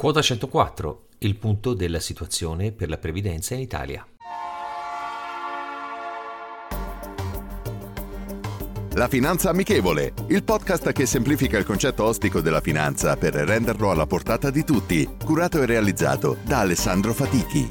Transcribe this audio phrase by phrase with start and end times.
[0.00, 4.06] Quota 104, il punto della situazione per la previdenza in Italia.
[8.92, 14.06] La Finanza Amichevole, il podcast che semplifica il concetto ostico della finanza per renderlo alla
[14.06, 17.68] portata di tutti, curato e realizzato da Alessandro Fatichi.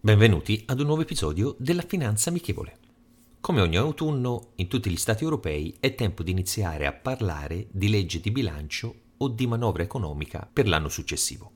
[0.00, 2.81] Benvenuti ad un nuovo episodio della Finanza Amichevole.
[3.42, 7.88] Come ogni autunno, in tutti gli Stati europei è tempo di iniziare a parlare di
[7.88, 11.50] legge di bilancio o di manovra economica per l'anno successivo.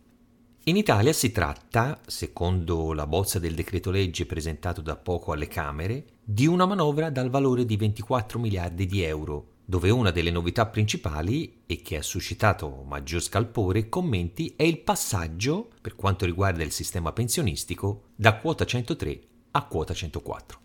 [0.64, 6.06] In Italia si tratta, secondo la bozza del decreto legge presentato da poco alle Camere,
[6.24, 11.62] di una manovra dal valore di 24 miliardi di euro, dove una delle novità principali
[11.66, 16.72] e che ha suscitato maggior scalpore e commenti è il passaggio, per quanto riguarda il
[16.72, 19.20] sistema pensionistico, da quota 103
[19.52, 20.64] a quota 104.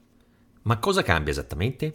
[0.63, 1.93] Ma cosa cambia esattamente?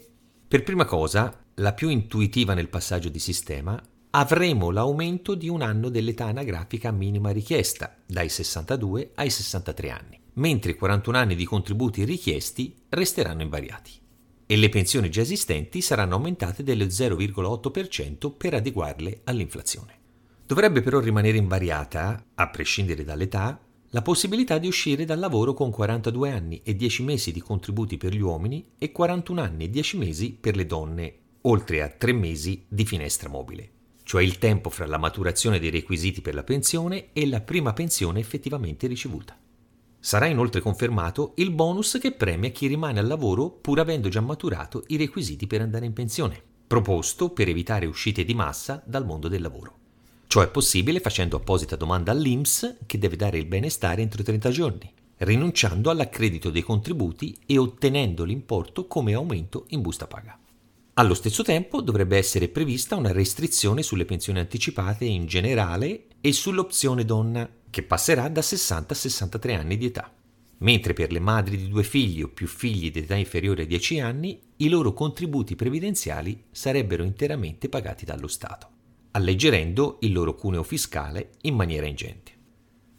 [0.48, 3.80] Per prima cosa, la più intuitiva nel passaggio di sistema,
[4.10, 10.72] avremo l'aumento di un anno dell'età anagrafica minima richiesta, dai 62 ai 63 anni, mentre
[10.72, 13.92] i 41 anni di contributi richiesti resteranno invariati.
[14.46, 19.94] E le pensioni già esistenti saranno aumentate dello 0,8% per adeguarle all'inflazione.
[20.46, 23.60] Dovrebbe però rimanere invariata, a prescindere dall'età,
[23.96, 28.12] la possibilità di uscire dal lavoro con 42 anni e 10 mesi di contributi per
[28.12, 32.66] gli uomini e 41 anni e 10 mesi per le donne, oltre a 3 mesi
[32.68, 33.70] di finestra mobile,
[34.02, 38.20] cioè il tempo fra la maturazione dei requisiti per la pensione e la prima pensione
[38.20, 39.34] effettivamente ricevuta.
[39.98, 44.84] Sarà inoltre confermato il bonus che premia chi rimane al lavoro pur avendo già maturato
[44.88, 49.40] i requisiti per andare in pensione, proposto per evitare uscite di massa dal mondo del
[49.40, 49.84] lavoro.
[50.36, 54.92] Ciò è possibile facendo apposita domanda all'INPS che deve dare il benestare entro 30 giorni,
[55.20, 60.38] rinunciando all'accredito dei contributi e ottenendo l'importo come aumento in busta paga.
[60.92, 67.06] Allo stesso tempo dovrebbe essere prevista una restrizione sulle pensioni anticipate in generale e sull'opzione
[67.06, 70.12] donna, che passerà da 60 a 63 anni di età.
[70.58, 74.00] Mentre per le madri di due figli o più figli di età inferiore ai 10
[74.00, 78.74] anni, i loro contributi previdenziali sarebbero interamente pagati dallo Stato
[79.16, 82.32] alleggerendo il loro cuneo fiscale in maniera ingente.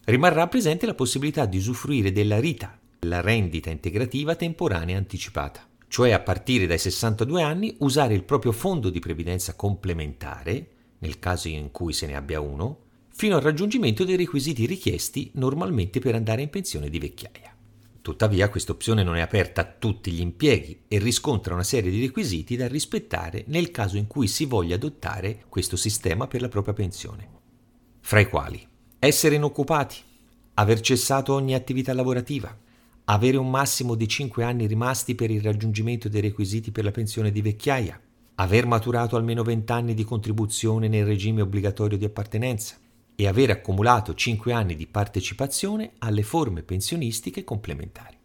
[0.05, 6.19] Rimarrà presente la possibilità di usufruire della RITA, la rendita integrativa temporanea anticipata, cioè a
[6.19, 10.69] partire dai 62 anni usare il proprio fondo di previdenza complementare,
[10.99, 15.99] nel caso in cui se ne abbia uno, fino al raggiungimento dei requisiti richiesti normalmente
[15.99, 17.56] per andare in pensione di vecchiaia.
[18.07, 21.99] Tuttavia questa opzione non è aperta a tutti gli impieghi e riscontra una serie di
[21.99, 26.73] requisiti da rispettare nel caso in cui si voglia adottare questo sistema per la propria
[26.73, 27.29] pensione.
[27.99, 28.65] Fra i quali
[28.97, 29.97] essere inoccupati,
[30.53, 32.57] aver cessato ogni attività lavorativa,
[33.03, 37.29] avere un massimo di 5 anni rimasti per il raggiungimento dei requisiti per la pensione
[37.29, 37.99] di vecchiaia,
[38.35, 42.77] aver maturato almeno 20 anni di contribuzione nel regime obbligatorio di appartenenza,
[43.19, 48.15] e aver accumulato 5 anni di partecipazione alle forme pensionistiche complementari.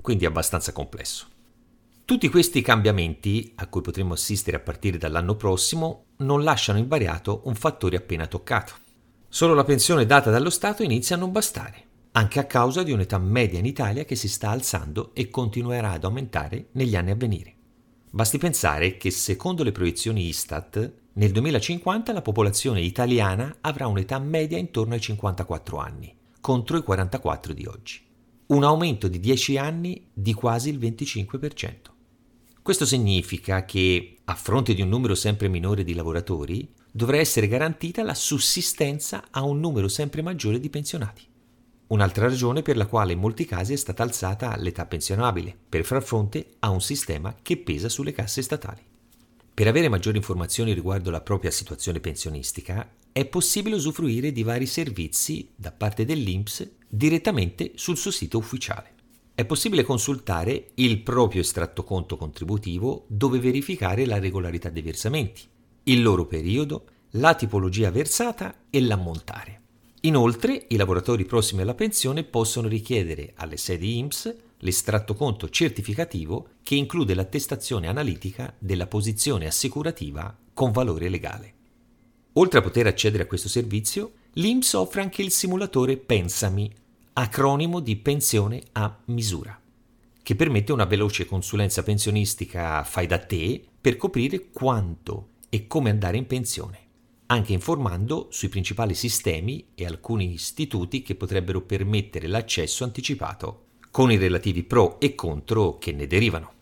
[0.00, 1.26] Quindi abbastanza complesso.
[2.04, 7.56] Tutti questi cambiamenti, a cui potremo assistere a partire dall'anno prossimo, non lasciano invariato un
[7.56, 8.74] fattore appena toccato.
[9.28, 13.18] Solo la pensione data dallo Stato inizia a non bastare, anche a causa di un'età
[13.18, 17.54] media in Italia che si sta alzando e continuerà ad aumentare negli anni a venire.
[18.10, 24.58] Basti pensare che secondo le proiezioni Istat nel 2050 la popolazione italiana avrà un'età media
[24.58, 28.00] intorno ai 54 anni, contro i 44 di oggi.
[28.46, 31.72] Un aumento di 10 anni di quasi il 25%.
[32.62, 38.04] Questo significa che, a fronte di un numero sempre minore di lavoratori, dovrà essere garantita
[38.04, 41.26] la sussistenza a un numero sempre maggiore di pensionati.
[41.88, 46.04] Un'altra ragione per la quale in molti casi è stata alzata l'età pensionabile, per far
[46.04, 48.82] fronte a un sistema che pesa sulle casse statali.
[49.60, 55.50] Per avere maggiori informazioni riguardo la propria situazione pensionistica è possibile usufruire di vari servizi
[55.54, 58.94] da parte dell'INPS direttamente sul suo sito ufficiale.
[59.34, 65.42] È possibile consultare il proprio estratto conto contributivo dove verificare la regolarità dei versamenti,
[65.82, 69.60] il loro periodo, la tipologia versata e l'ammontare.
[70.00, 76.74] Inoltre, i lavoratori prossimi alla pensione possono richiedere alle sedi INPS l'estratto conto certificativo che
[76.74, 81.54] include l'attestazione analitica della posizione assicurativa con valore legale.
[82.34, 86.72] Oltre a poter accedere a questo servizio, l'INPS offre anche il simulatore Pensami,
[87.14, 89.60] acronimo di pensione a misura,
[90.22, 96.16] che permette una veloce consulenza pensionistica fai da te per coprire quanto e come andare
[96.16, 96.78] in pensione,
[97.26, 104.16] anche informando sui principali sistemi e alcuni istituti che potrebbero permettere l'accesso anticipato con i
[104.16, 106.52] relativi pro e contro che ne derivano.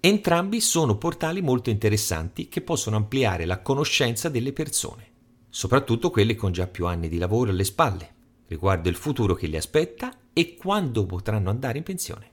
[0.00, 5.06] Entrambi sono portali molto interessanti che possono ampliare la conoscenza delle persone,
[5.48, 8.14] soprattutto quelle con già più anni di lavoro alle spalle,
[8.46, 12.30] riguardo il futuro che li aspetta e quando potranno andare in pensione.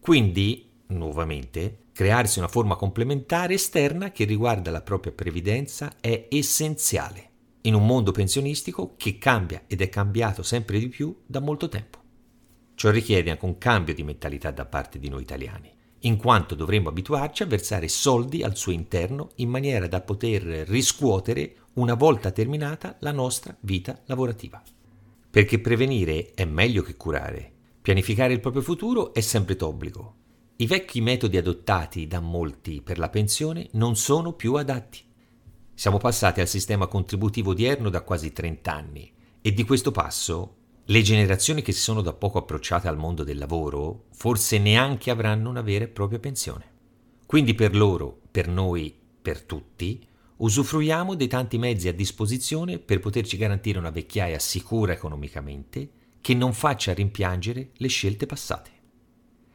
[0.00, 7.26] Quindi, nuovamente, crearsi una forma complementare esterna che riguarda la propria previdenza è essenziale
[7.62, 12.06] in un mondo pensionistico che cambia ed è cambiato sempre di più da molto tempo.
[12.78, 15.68] Ciò richiede anche un cambio di mentalità da parte di noi italiani,
[16.02, 21.56] in quanto dovremmo abituarci a versare soldi al suo interno in maniera da poter riscuotere
[21.72, 24.62] una volta terminata la nostra vita lavorativa.
[25.28, 27.52] Perché prevenire è meglio che curare.
[27.82, 30.14] Pianificare il proprio futuro è sempre d'obbligo.
[30.58, 35.00] I vecchi metodi adottati da molti per la pensione non sono più adatti.
[35.74, 40.57] Siamo passati al sistema contributivo odierno da quasi 30 anni e di questo passo
[40.90, 45.50] le generazioni che si sono da poco approcciate al mondo del lavoro forse neanche avranno
[45.50, 46.64] una vera e propria pensione.
[47.26, 50.02] Quindi per loro, per noi, per tutti,
[50.36, 55.90] usufruiamo dei tanti mezzi a disposizione per poterci garantire una vecchiaia sicura economicamente
[56.22, 58.70] che non faccia rimpiangere le scelte passate.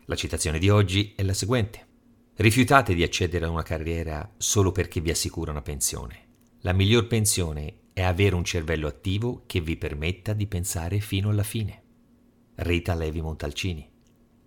[0.06, 1.88] La citazione di oggi è la seguente.
[2.36, 6.28] Rifiutate di accedere a una carriera solo perché vi assicura una pensione.
[6.60, 11.44] La miglior pensione è avere un cervello attivo che vi permetta di pensare fino alla
[11.44, 11.82] fine.
[12.56, 13.88] Rita Levi Montalcini.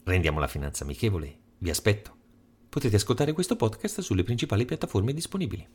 [0.02, 1.38] Rendiamo la finanza amichevole.
[1.58, 2.14] Vi aspetto.
[2.68, 5.66] Potete ascoltare questo podcast sulle principali piattaforme disponibili.